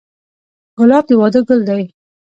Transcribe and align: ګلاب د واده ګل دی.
ګلاب 0.77 1.03
د 1.07 1.09
واده 1.19 1.41
ګل 1.47 1.61
دی. 1.69 1.83